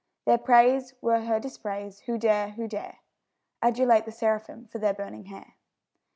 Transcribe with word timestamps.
Their 0.25 0.39
praise 0.39 0.95
were 0.99 1.19
her 1.25 1.39
dispraise; 1.39 1.99
who 2.07 2.17
dare, 2.17 2.49
who 2.53 2.67
dare, 2.67 3.01
Adulate 3.61 4.05
the 4.05 4.11
seraphim 4.11 4.65
for 4.65 4.79
their 4.79 4.95
burning 4.95 5.25
hair? 5.25 5.57